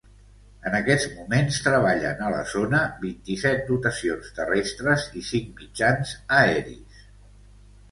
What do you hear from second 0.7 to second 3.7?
aquests moments treballen a la zona vint-i-set